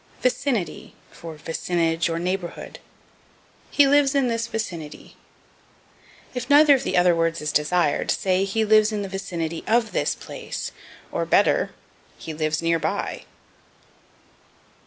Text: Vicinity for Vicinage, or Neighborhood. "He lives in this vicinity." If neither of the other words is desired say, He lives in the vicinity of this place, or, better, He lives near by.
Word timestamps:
Vicinity 0.23 0.95
for 1.11 1.35
Vicinage, 1.35 2.09
or 2.09 2.17
Neighborhood. 2.17 2.79
"He 3.69 3.85
lives 3.85 4.15
in 4.15 4.29
this 4.29 4.47
vicinity." 4.47 5.15
If 6.33 6.49
neither 6.49 6.73
of 6.73 6.81
the 6.81 6.97
other 6.97 7.15
words 7.15 7.39
is 7.39 7.51
desired 7.51 8.09
say, 8.09 8.43
He 8.43 8.65
lives 8.65 8.91
in 8.91 9.03
the 9.03 9.07
vicinity 9.07 9.63
of 9.67 9.91
this 9.91 10.15
place, 10.15 10.71
or, 11.11 11.23
better, 11.27 11.69
He 12.17 12.33
lives 12.33 12.63
near 12.63 12.79
by. 12.79 13.25